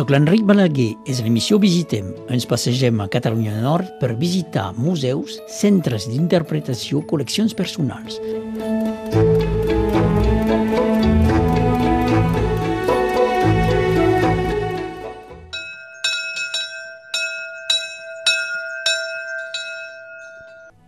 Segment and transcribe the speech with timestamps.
[0.00, 2.06] Soc l'Enric Balaguer, és l'emissió Visitem.
[2.32, 8.16] Ens passegem a Catalunya Nord per visitar museus, centres d'interpretació, col·leccions personals.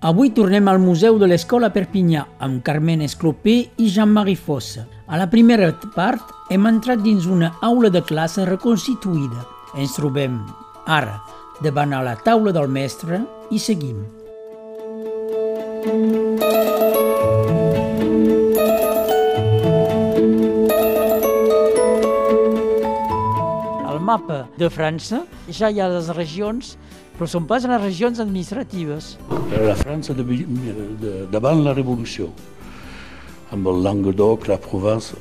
[0.01, 4.89] Avui tornem al Museu de l'Escola Perpinyà amb Carmen Esclopé i Jean-Marie Fossa.
[5.13, 9.43] A la primera part hem entrat dins una aula de classe reconstituïda.
[9.77, 10.39] Ens trobem
[10.89, 11.19] ara
[11.61, 13.19] davant a la taula del mestre
[13.53, 13.99] i seguim.
[23.85, 26.73] Al mapa de França ja hi ha les regions
[27.19, 29.13] però són pas les regions administratives.
[29.53, 32.33] La França de, de, davant la Revolució,
[33.53, 35.15] amb el Languedoc, la Provence,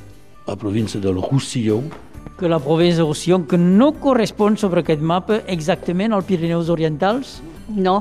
[0.47, 1.91] la província del Roussillon.
[2.39, 7.41] Que la província del Roussillon, que no correspon sobre aquest mapa exactament als Pirineus Orientals?
[7.67, 7.99] No.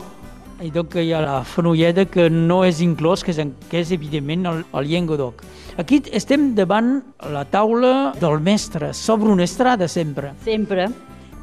[0.61, 4.47] I donc hi ha la Fenolleda que no és inclòs, que és, que és evidentment
[4.47, 5.42] el, el Llenguadoc.
[5.81, 6.98] Aquí estem davant
[7.33, 10.34] la taula del mestre, sobre una estrada sempre.
[10.44, 10.91] Sempre.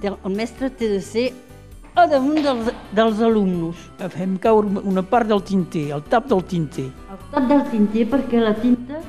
[0.06, 1.32] El mestre té de ser
[1.98, 3.86] a damunt dels, dels alumnes.
[4.14, 6.90] Fem caure una part del tinter, el tap del tinter.
[7.10, 9.02] El tap del tinter perquè la tinta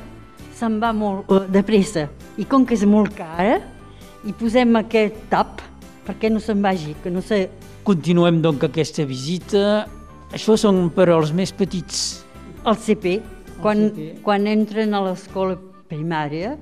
[0.58, 2.08] se'n va molt uh, de pressa
[2.40, 3.60] i com que és molt cara,
[4.24, 5.60] hi posem aquest tap
[6.08, 7.44] perquè no se'n vagi, que no se...
[7.84, 9.84] Continuem doncs aquesta visita.
[10.32, 12.22] Això són per als més petits.
[12.64, 13.18] El CP,
[13.60, 14.18] quan, el CP.
[14.24, 15.56] quan entren a l'escola
[15.88, 16.56] primària,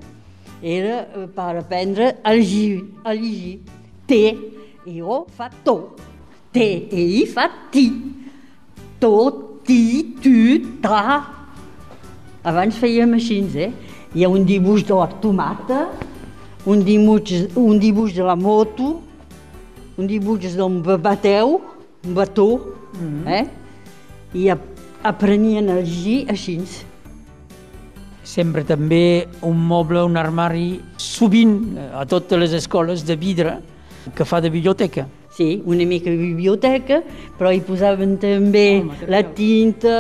[0.63, 1.01] era
[1.35, 3.59] per aprendre a llegir, a llegir.
[4.07, 4.21] T
[4.87, 5.77] i O fa to.
[6.57, 7.85] T i I fa ti.
[8.99, 11.21] To, ti, tu, ta.
[12.47, 13.69] Abans fèiem així, eh?
[14.17, 15.83] Hi ha un dibuix de la tomata,
[16.65, 19.03] un dibuix, un dibuix de la moto,
[20.01, 21.61] un dibuix d'un bateu,
[22.07, 22.49] un bató,
[22.95, 23.29] mm -hmm.
[23.29, 23.47] eh?
[24.33, 24.55] I
[25.03, 26.57] aprenien a llegir així.
[28.25, 33.61] Sempre també un moble, un armari, sovint a totes les escoles de vidre,
[34.15, 35.07] que fa de biblioteca.
[35.37, 37.03] Sí, una mica de biblioteca,
[37.37, 39.93] però hi posaven també oh, la tinta,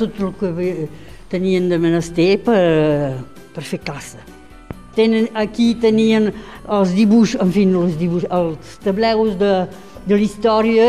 [0.00, 0.86] tot el que
[1.28, 2.62] tenien de menester per,
[3.52, 4.22] per fer classe.
[4.96, 6.30] Tenen, aquí tenien
[6.64, 9.52] els dibuixos, en fi, els, dibuix, els tableus de,
[10.08, 10.88] de la història,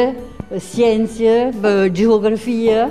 [0.71, 1.51] ciència,
[1.91, 2.87] geografia,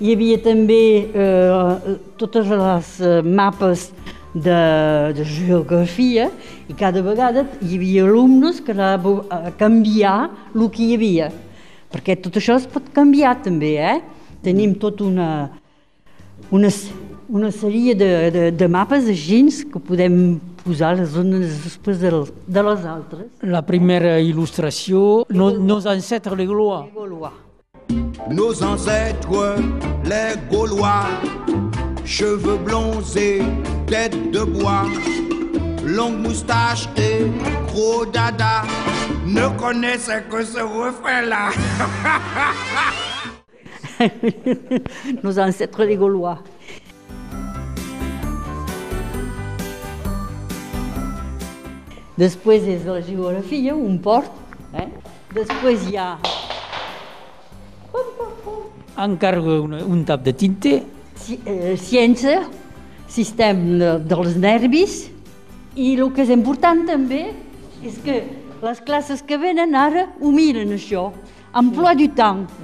[0.00, 0.82] hi havia també
[1.12, 2.96] eh, totes les
[3.28, 3.90] mapes
[4.34, 6.28] de, de geografia
[6.68, 11.30] i cada vegada hi havia alumnes que anaven a canviar el que hi havia.
[11.88, 13.98] Perquè tot això es pot canviar també, eh?
[14.44, 15.30] Tenim tota una,
[16.52, 16.70] una,
[17.28, 19.40] una sèrie de, de, de mapes així
[19.72, 22.12] que podem posar les zones després de,
[22.46, 23.26] de les altres.
[23.42, 26.84] La primera il·lustració, no, nos ancêtres les Gaulois.
[26.84, 27.32] Les Gaulois.
[28.28, 29.64] Nos ancêtres,
[30.04, 31.67] les Gaulois,
[32.08, 33.42] cheveux blonds et
[33.86, 34.84] tête de bois,
[35.84, 37.26] longue moustache et
[37.66, 38.62] gros dada,
[39.26, 41.50] ne connaissaient que ce refrain-là.
[45.22, 46.38] Nos ancêtres les Gaulois.
[52.16, 54.32] Després és la geografia, un port.
[54.74, 54.88] Eh?
[55.36, 56.16] Després hi ha...
[58.98, 60.80] Encargo un, un tap de tinter.
[61.28, 62.46] Eh, ciència,
[63.12, 64.94] sistema dels nervis
[65.76, 67.26] i el que és important també
[67.84, 68.22] és que
[68.62, 71.10] les classes que venen ara ho miren això,
[71.52, 72.54] emploi du temps,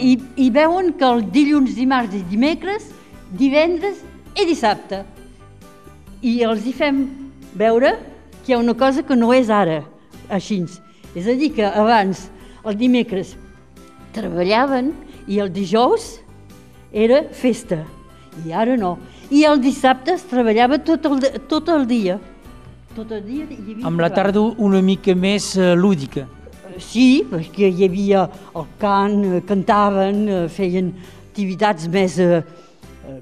[0.00, 2.86] i, i veuen que el dilluns, dimarts i dimecres,
[3.28, 4.00] divendres
[4.40, 5.02] i dissabte.
[6.24, 7.04] I els hi fem
[7.60, 7.92] veure
[8.40, 9.82] que hi ha una cosa que no és ara,
[10.32, 10.62] així.
[11.12, 12.30] És a dir, que abans,
[12.64, 13.36] el dimecres,
[14.16, 14.94] treballaven
[15.28, 16.14] i el dijous
[16.88, 17.84] era festa,
[18.46, 18.96] i ara no.
[19.30, 21.20] I el dissabte es treballava tot el,
[21.50, 22.18] tot el dia.
[22.96, 26.26] Tot el dia hi havia Amb la tarda una mica més uh, lúdica.
[26.78, 30.92] Sí, perquè hi havia el cant, eh, cantaven, eh, feien
[31.32, 32.44] activitats més a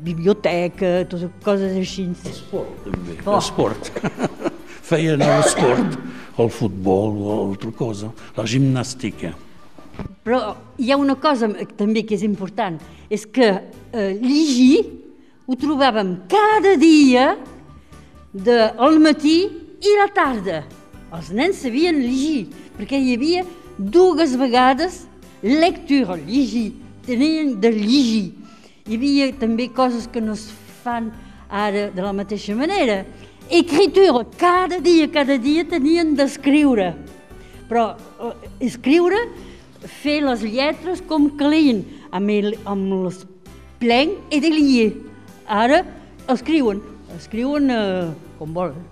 [0.02, 2.08] biblioteca, totes coses així.
[2.28, 3.16] Esport, també.
[3.24, 3.38] Oh.
[3.38, 3.92] Esport.
[4.86, 5.96] feien l'esport,
[6.38, 9.32] el futbol o altra cosa, la gimnàstica.
[10.26, 10.40] Però
[10.78, 11.48] hi ha una cosa
[11.78, 12.78] també que és important,
[13.10, 15.05] és que eh, llegir
[15.46, 17.36] ho trobàvem cada dia
[18.34, 18.56] de,
[18.98, 19.38] matí
[19.78, 20.64] i la tarda.
[21.14, 23.44] Els nens sabien llegir, perquè hi havia
[23.78, 25.04] dues vegades
[25.42, 26.72] lectura, llegir,
[27.06, 28.34] tenien de llegir.
[28.86, 30.48] Hi havia també coses que no es
[30.82, 31.12] fan
[31.48, 33.04] ara de la mateixa manera.
[33.46, 36.94] Escritura, cada dia, cada dia tenien d'escriure.
[37.68, 39.18] però eh, escriure,
[40.02, 41.82] fer les lletres com calien,
[42.14, 43.24] amb, el, amb els
[43.80, 45.05] plenc i de lier.
[45.46, 45.84] Ara
[46.32, 46.80] escriuen,
[47.16, 48.08] escriuen eh,
[48.38, 48.82] com volen.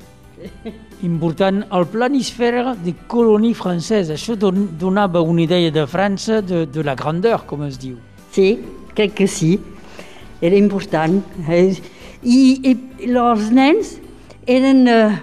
[1.03, 4.15] Important, el planisfera de colònia francesa.
[4.15, 7.99] Això don, donava una idea de França, de, de la grandeur, com es diu.
[8.35, 8.59] Sí,
[8.95, 9.59] crec que sí.
[10.41, 11.21] Era important.
[11.49, 11.75] Eh?
[12.23, 12.41] I,
[12.71, 13.97] i els nens
[14.47, 14.87] eren...
[14.89, 15.23] Eh,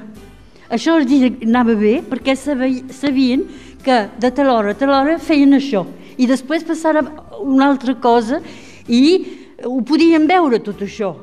[0.71, 1.11] això els
[1.43, 3.43] anava bé perquè sabien
[3.83, 5.81] que de tal hora a tal hora feien això
[6.15, 7.01] i després passava
[7.41, 8.39] una altra cosa
[8.87, 11.13] i ho podien veure tot això.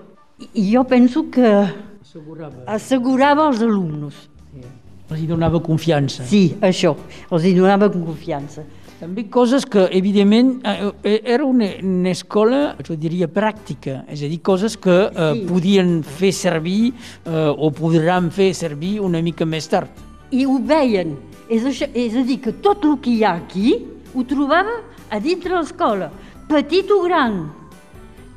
[0.54, 4.26] I jo penso que assegurava, assegurava els alumnes.
[4.52, 4.66] Sí.
[5.08, 6.26] Els donava confiança.
[6.28, 6.94] Sí, això,
[7.30, 8.66] els donava confiança.
[8.98, 14.30] També coses que, evidentment, eh, eh, era una, una escola, jo diria, pràctica, és a
[14.30, 15.44] dir, coses que eh, sí.
[15.46, 20.02] podien fer servir eh, o podran fer servir una mica més tard.
[20.34, 21.14] I ho veien,
[21.46, 23.76] és, això, és a dir, que tot el que hi ha aquí
[24.14, 24.80] ho trobava
[25.14, 26.10] a dintre l'escola,
[26.50, 27.38] petit o gran.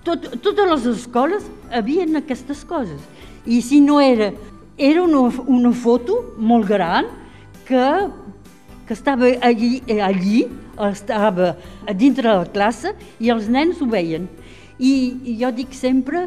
[0.06, 3.02] Tot, totes les escoles havien aquestes coses.
[3.46, 4.32] I si no era,
[4.78, 7.10] era una, una foto molt gran
[7.68, 7.86] que
[8.92, 10.50] que estava allí, eh, allí
[10.92, 11.56] estava
[11.88, 12.92] a dintre de la classe
[13.24, 14.26] i els nens ho veien.
[14.84, 14.92] I,
[15.24, 16.26] i jo dic sempre,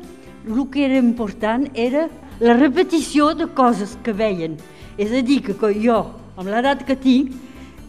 [0.48, 2.06] el que era important era
[2.40, 4.56] la repetició de coses que veien.
[4.96, 5.98] És a dir, que jo,
[6.40, 7.34] amb l'edat que tinc,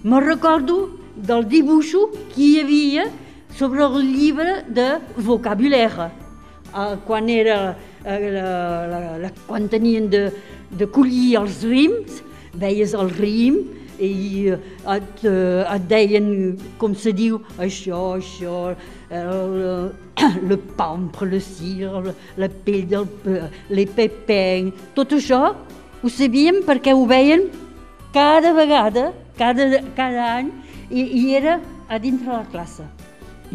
[0.03, 3.07] me recordo del dibuixo que hi havia
[3.55, 6.11] sobre el llibre de vocabulaire.
[6.75, 10.27] Eh, quan, era, eh, la, la, la, quan tenien de,
[10.75, 12.21] de collir els rims,
[12.59, 13.61] veies el rim,
[13.95, 16.25] i et, et deien,
[16.81, 18.57] com se diu, això, això,
[19.07, 19.55] el,
[20.49, 23.07] le pampre, le cire, la pell del,
[23.71, 27.47] les pepins, tot això ho sabíem perquè ho veien
[28.15, 29.09] cada vegada,
[29.39, 30.51] cada, cada any,
[30.89, 32.94] i, i era a dintre la classe.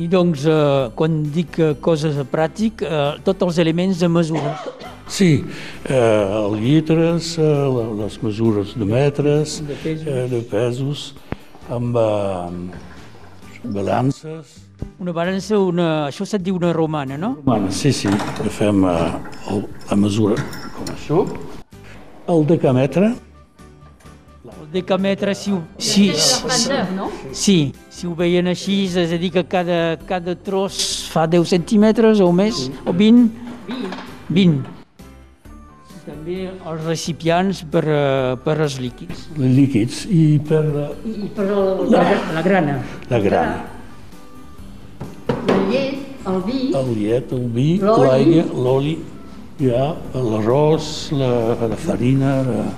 [0.01, 4.55] I doncs, eh, quan dic coses a pràctic, eh, tots els elements de mesura.
[5.07, 5.45] Sí,
[5.85, 7.43] eh, litres, eh,
[7.99, 11.15] les mesures de metres, de pesos, eh, de pesos
[11.69, 12.51] amb eh,
[13.65, 14.57] balances.
[14.99, 17.35] Una balança, una, això se't diu una romana, no?
[17.45, 18.09] Romana, sí, sí,
[18.39, 19.61] que fem eh,
[19.91, 20.41] a mesura
[20.79, 21.27] com això.
[22.31, 23.13] El decàmetre.
[24.41, 26.47] El decàmetre, si ho, si, si,
[27.37, 27.57] sí,
[27.93, 30.79] si ho veien així, és a dir que cada, cada tros
[31.13, 32.73] fa 10 centímetres o més, sí.
[32.89, 33.29] o 20?
[33.69, 34.01] 20.
[34.39, 34.65] 20.
[36.07, 39.29] També els recipients per, eh, per als líquids.
[39.37, 40.65] Els líquids i per...
[41.05, 41.69] I, i per la,
[42.01, 42.09] la,
[42.41, 42.81] la grana.
[43.13, 43.63] La grana.
[45.53, 46.61] La llet, el vi...
[46.81, 49.01] El llet, el vi, l'aigua, l'oli,
[49.61, 52.39] ja, l'arròs, la, la farina...
[52.49, 52.71] La...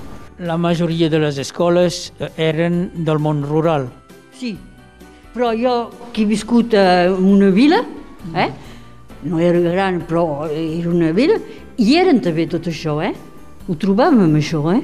[0.42, 3.86] la majoria de les escoles eh, eren del món rural.
[4.34, 4.56] Sí,
[5.32, 5.74] però jo
[6.12, 7.82] que he viscut a una vila,
[8.34, 8.48] eh?
[9.22, 11.38] no era gran, però era una vila,
[11.78, 13.12] i eren també tot això, eh?
[13.68, 14.82] Ho trobàvem, això, eh?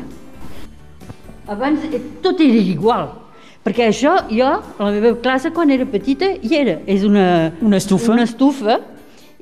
[1.50, 3.10] Abans eh, tot era igual,
[3.66, 6.78] perquè això jo, a la meva classe, quan era petita, hi era.
[6.86, 7.50] És una...
[7.60, 8.14] Una estufa?
[8.14, 8.78] Una estufa,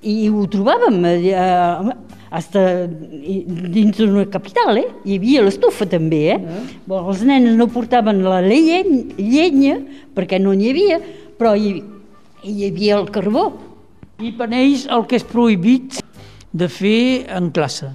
[0.07, 1.37] i ho trobàvem eh,
[2.31, 4.87] hasta dins d'una capital, eh?
[5.05, 6.39] Hi havia l'estufa també, eh?
[6.39, 6.65] Uh -huh.
[6.87, 9.77] bon, els nens no portaven la llenya,
[10.15, 11.01] perquè no n'hi havia,
[11.39, 11.83] però hi,
[12.43, 13.53] hi havia el carbó.
[14.19, 16.01] I peneix el que és prohibit
[16.53, 17.87] de fer en classe.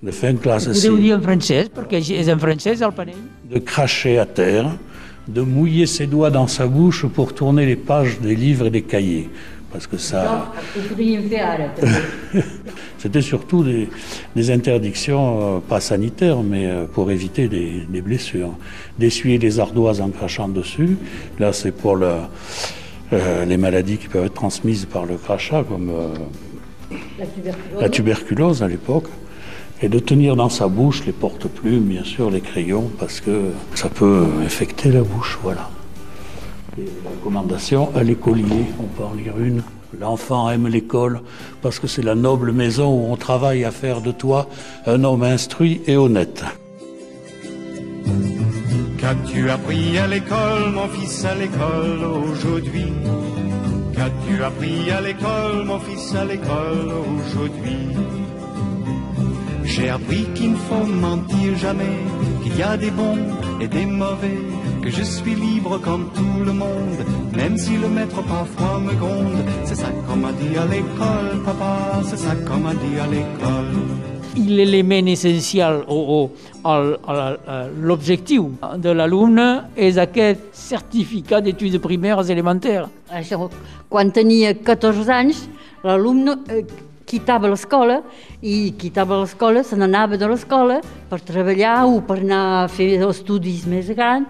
[0.00, 0.88] De fer en classe, sí.
[0.88, 3.22] Podeu dir en francès, perquè és en francès el panell.
[3.50, 4.76] De cracher à terre,
[5.26, 8.82] de mouiller ses doigts dans sa bouche pour tourner les pages des livres et des
[8.82, 9.28] cahiers.
[9.76, 10.50] Parce que ça...
[12.98, 13.90] C'était surtout des,
[14.34, 18.54] des interdictions, euh, pas sanitaires, mais euh, pour éviter des, des blessures.
[18.98, 20.96] D'essuyer les ardoises en crachant dessus.
[21.38, 22.08] Là, c'est pour le,
[23.12, 27.88] euh, les maladies qui peuvent être transmises par le crachat, comme euh, la tuberculose, la
[27.90, 29.08] tuberculose à l'époque,
[29.82, 33.90] et de tenir dans sa bouche les porte-plumes, bien sûr, les crayons, parce que ça
[33.90, 35.68] peut infecter la bouche, voilà.
[36.78, 39.62] Et la recommandation à l'écolier, on peut en lire une.
[39.98, 41.20] L'enfant aime l'école
[41.62, 44.46] parce que c'est la noble maison où on travaille à faire de toi
[44.86, 46.44] un homme instruit et honnête.
[48.98, 52.92] Qu'as-tu appris à l'école, mon fils, à l'école aujourd'hui?
[53.94, 57.88] Qu'as-tu appris à l'école, mon fils, à l'école aujourd'hui?
[59.64, 61.98] J'ai appris qu'il ne faut mentir jamais,
[62.42, 63.18] qu'il y a des bons
[63.60, 64.38] et des mauvais,
[64.86, 67.00] que je suis libre comme tout le monde,
[67.34, 69.42] même si le maître parfois me gronde.
[69.64, 73.72] C'est ça qu'on m'a dit à l'école, papa, c'est ça qu'on m'a dit à l'école.
[74.36, 76.30] l'élément essentiel o,
[76.62, 76.70] o
[77.82, 82.90] l'objectiu de l'alumne és aquest certificat d'études primaires élémentaires.
[83.10, 83.48] Això,
[83.88, 85.40] quan tenia 14 anys,
[85.82, 86.66] l'alumne eh,
[87.08, 88.02] quitava l'escola
[88.42, 90.78] i quitava l'escola, se n'anava de l'escola
[91.08, 94.28] per treballar o per anar a fer estudis més grans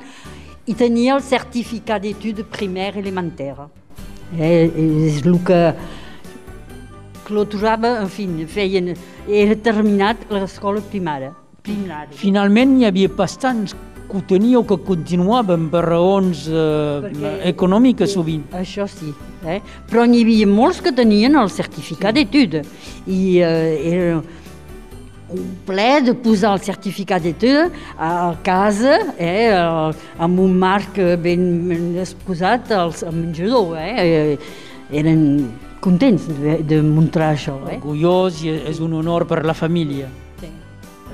[0.66, 3.68] i tenia el certificat d'études primaires élémentaires.
[4.35, 5.61] Eh, és el que
[7.26, 8.94] cloturava, en fi, feien,
[9.28, 11.32] era terminat l'escola primària.
[11.62, 12.14] primària.
[12.14, 13.75] Finalment hi havia bastants
[14.06, 17.11] que ho tenia o que continuaven per raons eh,
[17.50, 18.44] econòmiques sovint.
[18.54, 19.12] Això sí,
[19.44, 19.61] eh?
[19.90, 22.66] però n'hi havia molts que tenien el certificat d'études
[23.06, 24.23] i eh, era
[25.66, 29.50] ple de posar el certificat d'études a casa eh,
[30.23, 33.75] amb un marc ben, ben exposat al, al menjador.
[33.80, 34.37] Eh?
[34.95, 35.25] Eren
[35.83, 37.59] contents de, de mostrar això.
[37.66, 37.80] Eh?
[37.80, 40.09] Orgullós i és un honor per la família.
[40.40, 40.52] Sí.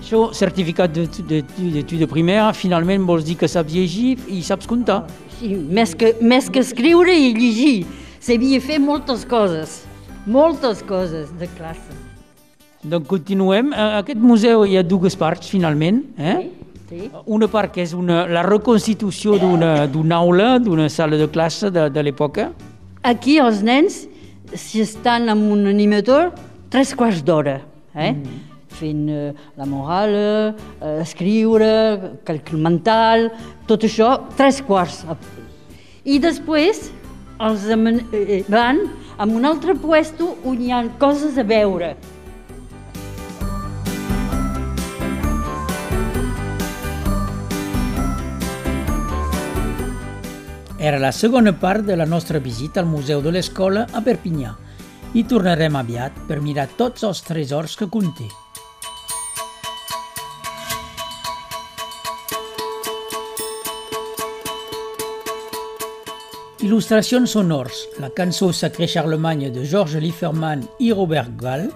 [0.03, 5.03] Això, certificat d'études primaires, finalment vols dir que saps llegir i saps comptar.
[5.39, 7.77] Sí, més que, més que escriure i llegir.
[8.23, 9.83] Sabia fer moltes coses,
[10.31, 12.02] moltes coses de classe.
[12.83, 13.71] Doncs continuem.
[14.01, 16.01] Aquest museu hi ha dues parts, finalment.
[16.19, 16.37] Eh?
[16.89, 17.11] Sí, sí.
[17.31, 22.03] Una part que és una, la reconstitució d'una aula, d'una sala de classe de, de
[22.03, 22.49] l'època.
[23.07, 24.03] Aquí els nens,
[24.59, 26.33] si estan amb un animador,
[26.75, 27.61] tres quarts d'hora,
[27.95, 28.13] eh?
[28.13, 28.41] Mm.
[28.73, 31.69] fent eh, la moral, eh, escriure,
[32.27, 33.29] càlcul mental,
[33.69, 35.05] tot això, tres quarts.
[36.03, 36.89] I després
[37.39, 38.83] els eh, van
[39.19, 41.93] a un altre puesto on hi ha coses a veure.
[50.83, 54.51] Era la segona part de la nostra visita al Museu de l'Escola a Perpinyà.
[55.15, 58.27] Hi tornarem aviat per mirar tots els tresors que conté.
[66.67, 71.71] Il·lustracions sonors, la cançó Sacré Charlemagne de Georges Lieferman i Robert Gall,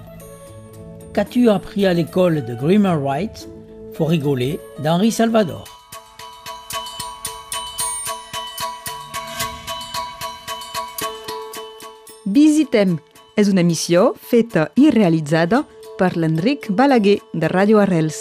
[1.14, 3.46] Qu'as-tu appris à l'école de Grimmer Wright,
[3.94, 5.75] Faut rigoler d'Henri Salvador.
[12.36, 12.98] Visitem
[13.40, 15.62] és una emissió feta i realitzada
[15.96, 18.18] per l'Enric Balaguer de Ràdio Arrels.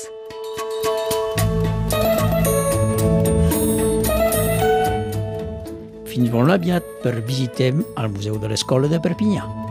[6.08, 9.65] Fins molt aviat per visitem al Museu de l'Escola de Perpinyà.